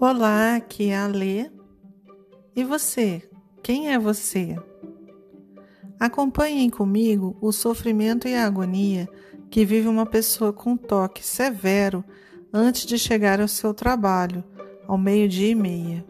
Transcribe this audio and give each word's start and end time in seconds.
Olá, 0.00 0.54
aqui 0.54 0.90
é 0.90 0.96
a 0.96 1.08
Lê. 1.08 1.50
E 2.54 2.62
você? 2.62 3.28
Quem 3.64 3.92
é 3.92 3.98
você? 3.98 4.56
Acompanhem 5.98 6.70
comigo 6.70 7.36
o 7.40 7.50
sofrimento 7.50 8.28
e 8.28 8.34
a 8.36 8.46
agonia 8.46 9.08
que 9.50 9.64
vive 9.64 9.88
uma 9.88 10.06
pessoa 10.06 10.52
com 10.52 10.76
toque 10.76 11.26
severo 11.26 12.04
antes 12.52 12.86
de 12.86 12.96
chegar 12.96 13.40
ao 13.40 13.48
seu 13.48 13.74
trabalho, 13.74 14.44
ao 14.86 14.96
meio-dia 14.96 15.48
e 15.48 15.54
meia. 15.56 16.06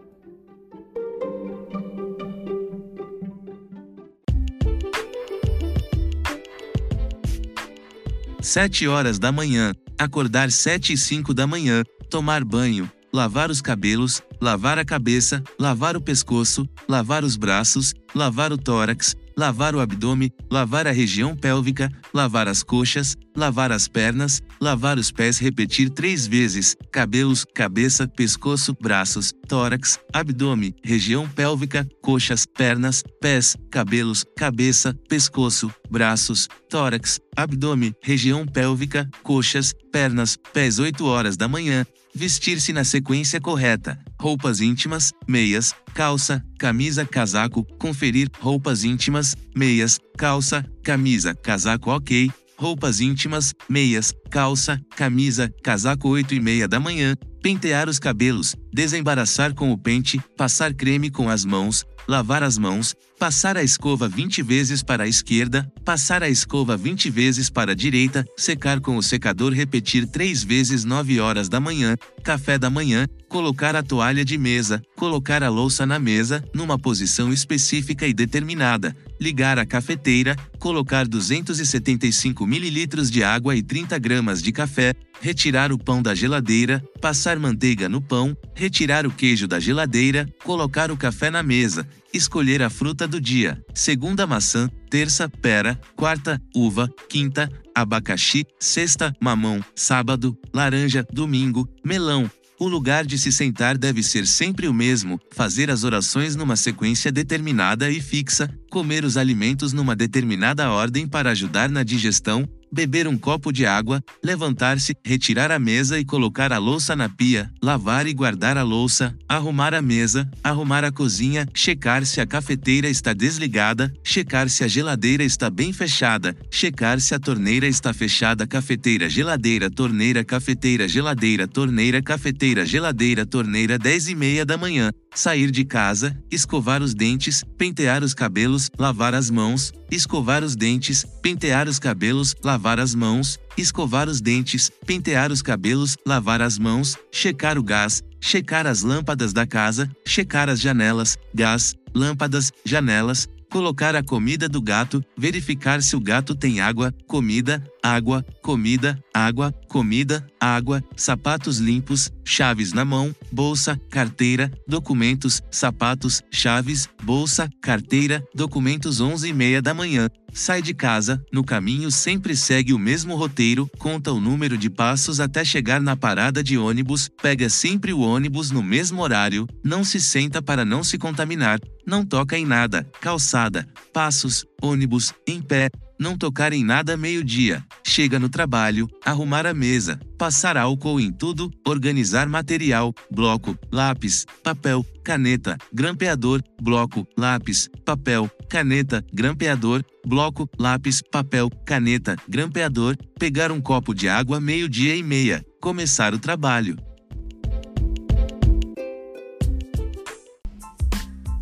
Sete 8.43 8.87
horas 8.87 9.19
da 9.19 9.33
manhã, 9.33 9.73
acordar 9.99 10.53
sete 10.53 10.93
e 10.93 10.99
cinco 10.99 11.33
da 11.33 11.47
manhã, 11.47 11.83
tomar 12.11 12.45
banho, 12.45 12.91
lavar 13.13 13.51
os 13.51 13.61
cabelos, 13.61 14.23
lavar 14.41 14.79
a 14.79 14.85
cabeça, 14.85 15.43
lavar 15.59 15.97
o 15.97 16.01
pescoço, 16.01 16.69
lavar 16.89 17.25
os 17.25 17.37
braços, 17.37 17.95
lavar 18.15 18.53
o 18.53 18.59
tórax, 18.59 19.17
lavar 19.37 19.75
o 19.75 19.81
abdômen, 19.81 20.33
lavar 20.51 20.87
a 20.87 20.93
região 20.93 21.37
pélvica, 21.37 21.91
lavar 22.13 22.49
as 22.49 22.63
coxas, 22.63 23.17
lavar 23.39 23.73
as 23.73 23.89
pernas, 23.89 24.43
lavar 24.61 24.99
os 24.99 25.11
pés, 25.11 25.39
repetir 25.39 25.89
três 25.89 26.27
vezes: 26.27 26.77
cabelos, 26.93 27.47
cabeça, 27.55 28.07
pescoço, 28.07 28.77
braços, 28.81 29.33
tórax, 29.47 29.99
abdômen, 30.13 30.75
região 30.83 31.27
pélvica, 31.29 31.89
coxas, 32.03 32.45
pernas, 32.45 33.03
pés, 33.21 33.57
cabelos, 33.71 34.25
cabeça, 34.37 34.95
pescoço, 35.09 35.73
braços, 35.91 36.49
tórax, 36.69 37.19
abdômen, 37.37 37.95
região 38.03 38.45
pélvica, 38.45 39.09
coxas, 39.23 39.73
pernas, 39.93 40.37
pés 40.53 40.79
8 40.79 41.05
horas 41.07 41.37
da 41.37 41.49
manhã, 41.49 41.87
vestir-se 42.15 42.73
na 42.73 42.85
sequência 42.85 43.41
correta, 43.41 43.99
roupas 44.21 44.61
íntimas, 44.61 45.13
meias, 45.27 45.73
calça, 45.95 46.45
camisa, 46.59 47.07
casaco, 47.07 47.65
conferir 47.79 48.29
roupas 48.41 48.83
íntimas, 48.83 49.37
meias, 49.55 49.99
calça, 50.17 50.65
camisa, 50.83 51.35
casaco 51.35 51.91
ok, 51.91 52.31
roupas 52.59 53.01
íntimas, 53.01 53.55
meias, 53.69 54.13
calça, 54.31 54.81
camisa, 54.97 55.49
casaco 55.63 56.09
8 56.09 56.35
e 56.35 56.41
meia 56.41 56.67
da 56.67 56.81
manhã, 56.81 57.15
pentear 57.43 57.89
os 57.89 57.99
cabelos, 57.99 58.57
desembaraçar 58.73 59.55
com 59.55 59.73
o 59.73 59.79
pente, 59.79 60.21
passar 60.37 60.75
creme 60.75 61.11
com 61.11 61.29
as 61.29 61.45
mãos, 61.45 61.85
lavar 62.09 62.43
as 62.43 62.57
mãos, 62.57 62.95
passar 63.19 63.57
a 63.57 63.63
escova 63.63 64.09
20 64.09 64.43
vezes 64.43 64.83
para 64.83 65.05
a 65.05 65.09
esquerda, 65.09 65.71
passar 65.85 66.23
a 66.23 66.29
escova 66.29 66.77
20 66.77 67.11
vezes 67.11 67.51
para 67.51 67.73
a 67.73 67.75
direita, 67.75 68.25
secar 68.37 68.81
com 68.81 68.97
o 68.97 69.03
secador, 69.03 69.53
repetir 69.53 70.07
3 70.07 70.43
vezes 70.43 70.85
9 70.85 71.21
horas 71.21 71.49
da 71.49 71.61
manhã, 71.61 71.97
café 72.23 72.57
da 72.57 72.71
manhã, 72.71 73.07
colocar 73.29 73.77
a 73.77 73.83
toalha 73.83 74.25
de 74.25 74.39
mesa, 74.39 74.81
colocar 74.97 75.43
a 75.43 75.51
louça 75.51 75.85
na 75.85 75.99
mesa, 75.99 76.43
numa 76.55 76.79
posição 76.79 77.31
específica 77.31 78.07
e 78.07 78.15
determinada, 78.15 78.97
ligar 79.21 79.59
a 79.59 79.67
cafeteira, 79.67 80.35
colocar 80.59 81.07
275 81.07 82.45
ml 82.45 82.87
de 83.11 83.23
água 83.23 83.55
e 83.55 83.63
30 83.63 83.99
gramas 83.99 84.43
de 84.43 84.51
café, 84.51 84.95
retirar 85.21 85.73
o 85.73 85.79
pão 85.79 86.03
da 86.03 86.15
geladeira, 86.15 86.83
passar 87.01 87.39
manteiga 87.39 87.89
no 87.89 88.01
pão, 88.01 88.37
retirar 88.55 89.07
o 89.07 89.11
queijo 89.11 89.47
da 89.47 89.59
geladeira, 89.61 90.29
colocar 90.45 90.91
o 90.91 90.97
café 90.97 91.31
na 91.31 91.43
mesa, 91.43 91.89
escolher 92.13 92.63
a 92.63 92.71
fruta 92.71 93.07
do 93.07 93.21
dia: 93.21 93.63
segunda 93.75 94.27
maçã, 94.27 94.69
terça 94.91 95.29
pera, 95.29 95.79
quarta 95.97 96.41
uva, 96.55 96.89
quinta 97.09 97.51
abacaxi, 97.75 98.45
sexta 98.59 99.15
mamão, 99.21 99.65
sábado 99.75 100.37
laranja, 100.53 101.07
domingo 101.13 101.69
melão. 101.85 102.31
O 102.61 102.67
lugar 102.67 103.07
de 103.07 103.17
se 103.17 103.31
sentar 103.31 103.79
deve 103.79 104.03
ser 104.03 104.27
sempre 104.27 104.67
o 104.67 104.75
mesmo, 104.75 105.21
fazer 105.31 105.71
as 105.71 105.85
orações 105.85 106.35
numa 106.35 106.57
sequência 106.57 107.13
determinada 107.13 107.89
e 107.89 108.01
fixa, 108.01 108.53
comer 108.69 109.05
os 109.05 109.17
alimentos 109.17 109.73
numa 109.73 109.95
determinada 109.95 110.69
ordem 110.69 111.07
para 111.07 111.31
ajudar 111.31 111.71
na 111.71 111.85
digestão, 111.85 112.49
beber 112.73 113.07
um 113.07 113.17
copo 113.17 113.53
de 113.53 113.67
água, 113.67 114.03
levantar-se, 114.23 114.95
retirar 115.05 115.51
a 115.51 115.59
mesa 115.59 115.99
e 115.99 116.05
colocar 116.05 116.53
a 116.53 116.59
louça 116.59 116.95
na 116.95 117.09
pia, 117.09 117.51
lavar 117.63 118.07
e 118.07 118.15
guardar 118.15 118.57
a 118.57 118.63
louça, 118.63 119.17
arrumar 119.29 119.75
a 119.75 119.83
mesa, 119.83 120.29
arrumar 120.43 120.85
a 120.85 120.93
cozinha, 120.93 121.47
checar 121.55 122.05
se 122.05 122.21
a 122.21 122.27
cafeteira 122.27 122.89
está 122.89 123.13
desligada, 123.13 123.93
checar 124.03 124.49
se 124.49 124.65
a 124.65 124.69
geladeira 124.69 125.25
está 125.25 125.51
bem 125.51 125.73
fechada, 125.73 126.37
checar 126.51 127.01
se 127.01 127.15
a 127.15 127.19
torneira 127.19 127.67
está 127.67 127.93
fechada, 127.93 128.47
cafeteira, 128.47 129.09
geladeira, 129.09 129.71
torneira, 129.71 130.25
cafeteira, 130.25 130.89
geladeira, 130.89 131.47
torneira, 131.47 132.03
cafeteira, 132.03 132.65
geladeira, 132.65 133.27
torneira, 133.27 133.79
10 133.79 134.09
e 134.09 134.15
meia 134.15 134.45
da 134.45 134.57
manhã, 134.57 134.91
sair 135.15 135.51
de 135.51 135.65
casa, 135.65 136.17
escovar 136.31 136.83
os 136.83 136.95
dentes, 136.95 137.45
pentear 137.57 138.03
os 138.03 138.15
cabelos, 138.15 138.71
lavar 138.79 139.15
as 139.15 139.31
mãos, 139.31 139.73
escovar 139.91 140.45
os 140.45 140.55
dentes, 140.55 141.05
pentear 141.23 141.69
os 141.69 141.79
cabelos, 141.79 142.35
lavar 142.45 142.79
as 142.79 142.95
mãos, 142.95 143.39
escovar 143.57 144.09
os 144.09 144.21
dentes, 144.21 144.71
pentear 144.87 145.33
os 145.33 145.43
cabelos, 145.43 145.97
lavar 146.07 146.41
as 146.41 146.59
mãos, 146.59 146.97
checar 147.11 147.59
o 147.59 147.63
gás, 147.63 148.03
checar 148.21 148.67
as 148.67 148.83
lâmpadas 148.83 149.33
da 149.33 149.47
casa, 149.47 149.91
checar 150.07 150.49
as 150.49 150.61
janelas, 150.61 151.17
gás, 151.35 151.75
lâmpadas, 151.95 152.53
janelas, 152.65 153.29
colocar 153.51 153.97
a 153.97 154.03
comida 154.03 154.49
do 154.49 154.61
gato, 154.61 155.03
verificar 155.17 155.83
se 155.83 155.97
o 155.97 156.01
gato 156.01 156.35
tem 156.35 156.61
água, 156.61 156.95
comida, 157.07 157.63
água, 157.83 158.25
comida, 158.43 159.03
água, 159.13 159.53
comida, 159.69 160.27
água, 160.41 160.83
sapatos 160.97 161.59
limpos, 161.59 162.11
chaves 162.29 162.73
na 162.73 162.85
mão, 162.85 163.15
bolsa, 163.33 163.81
carteira, 163.91 164.53
documentos, 164.67 165.43
sapatos, 165.51 166.23
chaves, 166.31 166.89
bolsa, 167.03 167.49
carteira, 167.61 168.23
documentos 168.35 169.01
11 169.01 169.29
e 169.29 169.33
meia 169.33 169.63
da 169.63 169.73
manhã. 169.73 170.09
Sai 170.33 170.61
de 170.61 170.75
casa, 170.75 171.25
no 171.33 171.43
caminho 171.43 171.91
sempre 171.91 172.37
segue 172.37 172.75
o 172.75 172.79
mesmo 172.79 173.17
roteiro, 173.17 173.69
conta 173.79 174.13
o 174.13 174.21
número 174.21 174.59
de 174.59 174.69
passos 174.69 175.21
até 175.21 175.43
chegar 175.43 175.81
na 175.81 175.97
parada 175.97 176.45
de 176.45 176.59
ônibus, 176.59 177.09
pega 177.21 177.49
sempre 177.49 177.93
o 177.93 178.01
ônibus 178.01 178.51
no 178.51 178.63
mesmo 178.63 179.03
horário, 179.03 179.49
não 179.65 179.83
se 179.83 180.01
senta 180.01 180.43
para 180.43 180.65
não 180.65 180.85
se 180.85 180.99
contaminar, 180.99 181.59
não 181.87 182.05
toca 182.05 182.39
em 182.39 182.45
nada, 182.45 182.87
calçada, 183.01 183.67
passos, 183.93 184.45
ônibus, 184.63 185.15
em 185.27 185.41
pé, 185.41 185.71
não 185.99 186.17
tocar 186.17 186.53
em 186.53 186.65
nada 186.65 186.97
meio-dia, 186.97 187.65
chega 187.85 188.19
no 188.19 188.29
trabalho, 188.29 188.89
arrumar 189.05 189.47
a 189.47 189.53
mesa, 189.53 189.99
passar 190.17 190.57
álcool 190.57 191.01
em 191.01 191.11
tudo, 191.13 191.51
organizar 191.67 192.29
material, 192.29 192.95
bloco, 193.11 193.59
lápis, 193.73 194.25
papel, 194.43 194.85
caneta, 195.03 195.59
grampeador, 195.73 196.41
bloco, 196.63 197.07
lápis, 197.17 197.69
papel, 197.85 198.31
caneta, 198.49 199.05
grampeador, 199.13 199.85
bloco, 200.07 200.49
lápis, 200.59 201.03
papel, 201.03 201.51
caneta, 201.67 202.17
grampeador, 202.29 202.97
pegar 203.19 203.51
um 203.51 203.61
copo 203.61 203.93
de 203.93 204.09
água 204.09 204.41
meio-dia 204.41 204.95
e 204.95 205.03
meia, 205.03 205.45
começar 205.61 206.15
o 206.15 206.19
trabalho. 206.19 206.77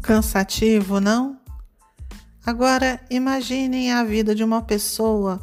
Cansativo, 0.00 1.00
não? 1.00 1.35
Agora, 2.46 3.00
imaginem 3.10 3.90
a 3.90 4.04
vida 4.04 4.32
de 4.32 4.44
uma 4.44 4.62
pessoa 4.62 5.42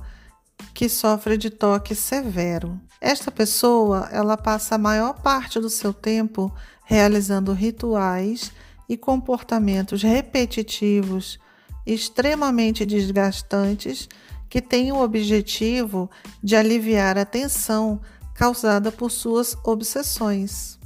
que 0.73 0.87
sofre 0.87 1.37
de 1.37 1.49
toque 1.49 1.93
severo. 1.93 2.79
Esta 3.01 3.29
pessoa, 3.29 4.07
ela 4.09 4.37
passa 4.37 4.75
a 4.75 4.77
maior 4.77 5.21
parte 5.21 5.59
do 5.59 5.69
seu 5.69 5.93
tempo 5.93 6.49
realizando 6.85 7.51
rituais 7.51 8.53
e 8.87 8.95
comportamentos 8.95 10.01
repetitivos 10.01 11.37
extremamente 11.85 12.85
desgastantes 12.85 14.07
que 14.49 14.61
têm 14.61 14.93
o 14.93 15.01
objetivo 15.01 16.09
de 16.41 16.55
aliviar 16.55 17.17
a 17.17 17.25
tensão 17.25 17.99
causada 18.33 18.94
por 18.94 19.11
suas 19.11 19.57
obsessões. 19.65 20.79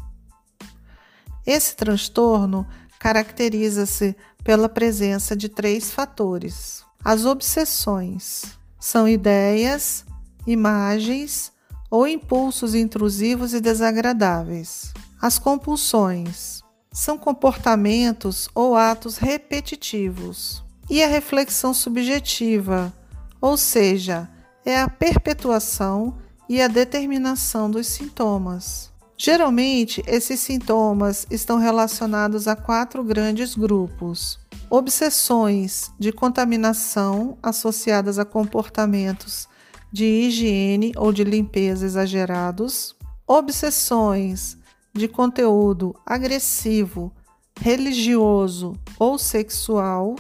Esse 1.46 1.76
transtorno 1.76 2.68
caracteriza-se 2.98 4.16
pela 4.44 4.70
presença 4.70 5.36
de 5.36 5.50
três 5.50 5.92
fatores. 5.92 6.84
As 7.04 7.26
obsessões 7.26 8.44
são 8.80 9.08
ideias, 9.08 10.06
imagens 10.46 11.52
ou 11.90 12.08
impulsos 12.08 12.76
intrusivos 12.76 13.54
e 13.54 13.60
desagradáveis. 13.60 14.94
As 15.22 15.40
compulsões 15.40 16.62
são 16.92 17.18
comportamentos 17.18 18.50
ou 18.54 18.76
atos 18.76 19.18
repetitivos. 19.18 20.64
E 20.90 21.04
a 21.04 21.08
reflexão 21.08 21.74
subjetiva, 21.74 22.94
ou 23.42 23.58
seja, 23.58 24.30
é 24.66 24.80
a 24.80 24.90
perpetuação 24.90 26.18
e 26.48 26.62
a 26.62 26.68
determinação 26.68 27.70
dos 27.70 27.88
sintomas. 27.88 28.92
Geralmente, 29.20 30.04
esses 30.06 30.40
sintomas 30.40 31.26
estão 31.32 31.58
relacionados 31.58 32.48
a 32.48 32.56
quatro 32.56 33.04
grandes 33.04 33.56
grupos: 33.56 34.40
obsessões 34.70 35.92
de 35.98 36.12
contaminação 36.12 37.36
associadas 37.42 38.20
a 38.20 38.26
comportamentos 38.26 39.50
de 39.92 40.06
higiene 40.06 40.94
ou 40.96 41.12
de 41.12 41.24
limpeza 41.24 41.86
exagerados, 41.86 42.96
obsessões 43.26 44.56
de 44.94 45.08
conteúdo 45.08 45.96
agressivo, 46.06 47.12
religioso 47.60 48.74
ou 49.00 49.18
sexual, 49.18 50.16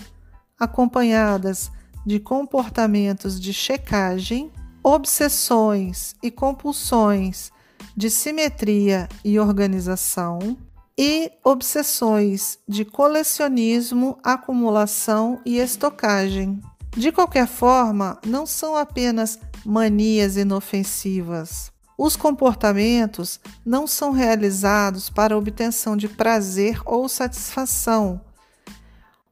acompanhadas 0.59 1.71
de 2.03 2.19
comportamentos 2.19 3.39
de 3.39 3.53
checagem, 3.53 4.51
obsessões 4.81 6.15
e 6.23 6.31
compulsões 6.31 7.51
de 7.97 8.11
simetria 8.11 9.09
e 9.25 9.39
organização, 9.39 10.55
e 10.95 11.31
obsessões 11.44 12.59
de 12.67 12.85
colecionismo, 12.85 14.19
acumulação 14.23 15.41
e 15.44 15.57
estocagem. 15.57 16.61
De 16.95 17.11
qualquer 17.11 17.47
forma, 17.47 18.19
não 18.23 18.45
são 18.45 18.75
apenas 18.75 19.39
manias 19.65 20.38
inofensivas. 20.38 21.71
Os 21.97 22.15
comportamentos 22.15 23.39
não 23.65 23.88
são 23.88 24.11
realizados 24.11 25.09
para 25.09 25.35
obtenção 25.35 25.97
de 25.97 26.07
prazer 26.07 26.79
ou 26.85 27.09
satisfação, 27.09 28.21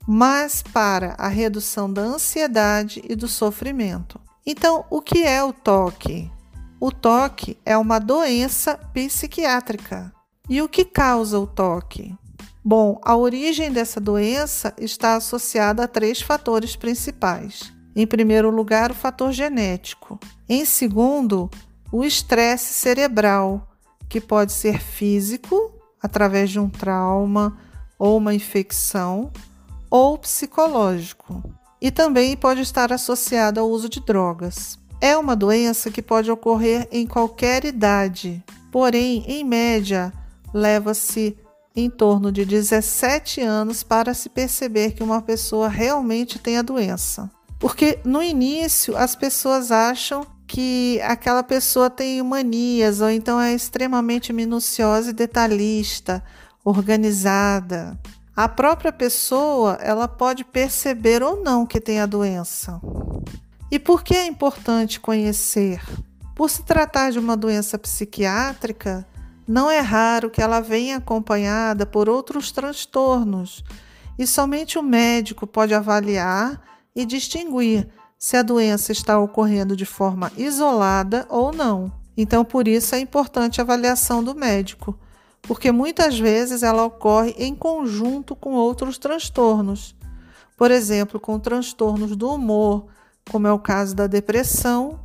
mas 0.08 0.64
para 0.64 1.14
a 1.20 1.28
redução 1.28 1.92
da 1.92 2.02
ansiedade 2.02 3.04
e 3.08 3.16
do 3.16 3.28
sofrimento. 3.28 4.20
Então, 4.44 4.86
o 4.90 5.02
que 5.02 5.24
é 5.24 5.44
o 5.44 5.54
toque? 5.54 6.32
O 6.80 6.92
toque 6.92 7.58
é 7.66 7.78
uma 7.78 8.00
doença 8.00 8.78
psiquiátrica. 8.94 10.14
E 10.50 10.62
o 10.62 10.68
que 10.68 10.84
causa 10.84 11.40
o 11.40 11.48
toque? 11.48 12.14
Bom, 12.64 13.00
a 13.04 13.16
origem 13.16 13.72
dessa 13.72 14.00
doença 14.00 14.74
está 14.80 15.16
associada 15.16 15.84
a 15.84 15.88
três 15.88 16.22
fatores 16.22 16.76
principais. 16.76 17.72
Em 17.96 18.06
primeiro 18.06 18.50
lugar, 18.50 18.92
o 18.92 18.96
fator 18.96 19.32
genético. 19.32 20.20
Em 20.50 20.66
segundo, 20.66 21.50
o 21.92 22.04
estresse 22.04 22.74
cerebral, 22.74 23.70
que 24.10 24.20
pode 24.20 24.52
ser 24.52 24.82
físico, 24.82 25.74
através 26.02 26.50
de 26.50 26.60
um 26.60 26.70
trauma 26.70 27.58
ou 27.98 28.18
uma 28.18 28.34
infecção, 28.34 29.32
ou 29.90 30.18
psicológico. 30.18 31.42
E 31.80 31.90
também 31.90 32.36
pode 32.36 32.62
estar 32.62 32.92
associado 32.92 33.60
ao 33.60 33.70
uso 33.70 33.88
de 33.88 34.02
drogas. 34.02 34.78
É 35.02 35.16
uma 35.18 35.36
doença 35.36 35.92
que 35.92 36.02
pode 36.02 36.32
ocorrer 36.32 36.88
em 36.92 37.06
qualquer 37.06 37.66
idade, 37.66 38.44
porém, 38.72 39.24
em 39.28 39.44
média, 39.44 40.12
leva-se 40.54 41.38
em 41.76 41.90
torno 41.90 42.32
de 42.32 42.46
17 42.46 43.42
anos 43.42 43.84
para 43.84 44.14
se 44.14 44.30
perceber 44.30 44.92
que 44.92 45.04
uma 45.04 45.22
pessoa 45.22 45.68
realmente 45.68 46.40
tem 46.40 46.58
a 46.58 46.62
doença. 46.62 47.30
Porque 47.60 48.00
no 48.06 48.24
início 48.24 48.96
as 48.96 49.16
pessoas 49.16 49.72
acham 49.72 50.26
que 50.48 51.02
aquela 51.04 51.44
pessoa 51.44 51.90
tem 51.90 52.22
manias 52.24 53.02
ou 53.02 53.10
então 53.10 53.40
é 53.40 53.54
extremamente 53.54 54.32
minuciosa 54.32 55.10
e 55.10 55.14
detalhista, 55.14 56.24
organizada. 56.64 58.00
A 58.36 58.48
própria 58.48 58.92
pessoa, 58.92 59.78
ela 59.82 60.08
pode 60.08 60.44
perceber 60.44 61.24
ou 61.24 61.42
não 61.42 61.66
que 61.66 61.80
tem 61.80 62.00
a 62.00 62.06
doença. 62.06 62.80
E 63.72 63.80
por 63.80 64.04
que 64.04 64.16
é 64.16 64.26
importante 64.26 65.00
conhecer? 65.00 65.82
Por 66.36 66.50
se 66.50 66.64
tratar 66.64 67.12
de 67.12 67.20
uma 67.20 67.36
doença 67.36 67.80
psiquiátrica, 67.80 69.08
não 69.48 69.70
é 69.70 69.80
raro 69.80 70.30
que 70.30 70.42
ela 70.42 70.60
venha 70.60 70.98
acompanhada 70.98 71.86
por 71.86 72.10
outros 72.10 72.52
transtornos, 72.52 73.64
e 74.18 74.26
somente 74.26 74.78
o 74.78 74.84
médico 74.84 75.46
pode 75.46 75.74
avaliar 75.74 76.62
e 76.96 77.06
distinguir 77.06 77.88
se 78.18 78.38
a 78.38 78.42
doença 78.42 78.92
está 78.92 79.20
ocorrendo 79.20 79.76
de 79.76 79.86
forma 79.86 80.32
isolada 80.38 81.26
ou 81.30 81.52
não. 81.52 81.92
Então, 82.18 82.46
por 82.46 82.68
isso 82.68 82.96
é 82.96 83.00
importante 83.00 83.60
a 83.60 83.64
avaliação 83.64 84.24
do 84.24 84.34
médico, 84.34 84.98
porque 85.42 85.72
muitas 85.72 86.18
vezes 86.18 86.64
ela 86.64 86.86
ocorre 86.86 87.36
em 87.38 87.54
conjunto 87.54 88.36
com 88.36 88.54
outros 88.54 88.98
transtornos. 88.98 89.96
Por 90.58 90.72
exemplo, 90.72 91.20
com 91.20 91.38
transtornos 91.38 92.16
do 92.16 92.32
humor, 92.34 92.88
como 93.30 93.48
é 93.48 93.52
o 93.52 93.60
caso 93.60 93.96
da 93.96 94.08
depressão 94.08 95.00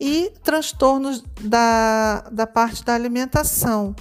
e 0.00 0.32
transtornos 0.42 1.22
da, 1.40 2.22
da 2.32 2.46
parte 2.46 2.84
da 2.84 2.94
alimentação, 2.94 3.94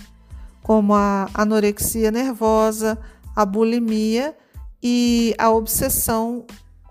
como 0.62 0.94
a 0.94 1.30
anorexia 1.34 2.12
nervosa, 2.12 2.98
a 3.36 3.46
bulimia 3.46 4.36
e 4.82 5.36
a 5.38 5.50
obsessão 5.50 6.46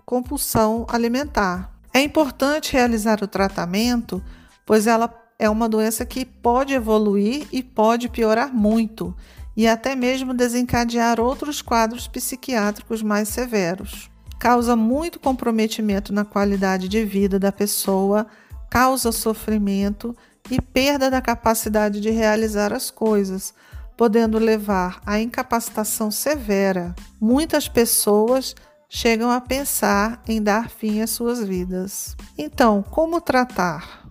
compulsão 0.04 0.86
alimentar. 0.88 1.72
É 1.92 2.00
importante 2.00 2.72
realizar 2.72 3.22
o 3.22 3.28
tratamento, 3.28 4.22
pois 4.64 4.86
ela 4.86 5.12
é 5.38 5.50
uma 5.50 5.68
doença 5.68 6.06
que 6.06 6.24
pode 6.24 6.72
evoluir 6.72 7.46
e 7.50 7.62
pode 7.62 8.08
piorar 8.08 8.54
muito, 8.54 9.14
e 9.56 9.66
até 9.66 9.94
mesmo 9.94 10.32
desencadear 10.32 11.20
outros 11.20 11.60
quadros 11.60 12.06
psiquiátricos 12.06 13.02
mais 13.02 13.28
severos. 13.28 14.11
Causa 14.42 14.74
muito 14.74 15.20
comprometimento 15.20 16.12
na 16.12 16.24
qualidade 16.24 16.88
de 16.88 17.04
vida 17.04 17.38
da 17.38 17.52
pessoa 17.52 18.26
causa 18.68 19.12
sofrimento 19.12 20.16
e 20.50 20.60
perda 20.60 21.08
da 21.08 21.20
capacidade 21.20 22.00
de 22.00 22.10
realizar 22.10 22.72
as 22.72 22.90
coisas, 22.90 23.54
podendo 23.96 24.40
levar 24.40 25.00
à 25.06 25.20
incapacitação 25.20 26.10
severa. 26.10 26.92
Muitas 27.20 27.68
pessoas 27.68 28.56
chegam 28.88 29.30
a 29.30 29.40
pensar 29.40 30.20
em 30.26 30.42
dar 30.42 30.68
fim 30.68 31.00
às 31.00 31.10
suas 31.10 31.40
vidas. 31.40 32.16
Então, 32.36 32.82
como 32.82 33.20
tratar? 33.20 34.08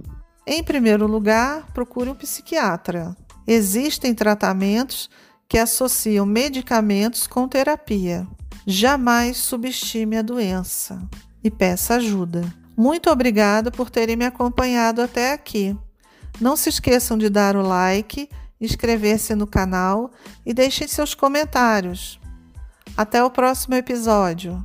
Em 0.47 0.63
primeiro 0.63 1.07
lugar, 1.07 1.67
procure 1.73 2.09
um 2.09 2.15
psiquiatra. 2.15 3.17
Existem 3.45 4.15
tratamentos 4.15 5.09
que 5.49 5.57
associam 5.57 6.25
medicamentos 6.25 7.27
com 7.27 7.49
terapia. 7.49 8.25
Jamais 8.65 9.37
subestime 9.37 10.17
a 10.17 10.21
doença 10.21 11.01
e 11.43 11.49
peça 11.49 11.95
ajuda. 11.95 12.43
Muito 12.77 13.09
obrigada 13.09 13.71
por 13.71 13.89
terem 13.89 14.15
me 14.15 14.25
acompanhado 14.25 15.01
até 15.01 15.33
aqui. 15.33 15.75
Não 16.39 16.55
se 16.55 16.69
esqueçam 16.69 17.17
de 17.17 17.29
dar 17.29 17.55
o 17.55 17.61
like, 17.61 18.29
inscrever-se 18.59 19.35
no 19.35 19.47
canal 19.47 20.11
e 20.45 20.53
deixem 20.53 20.87
seus 20.87 21.13
comentários. 21.13 22.19
Até 22.95 23.23
o 23.23 23.31
próximo 23.31 23.75
episódio. 23.75 24.63